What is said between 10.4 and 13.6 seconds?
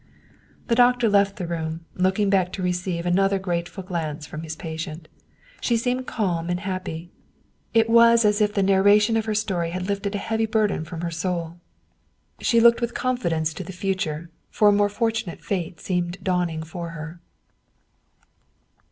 heavy weight from her soul. She looked with con fidence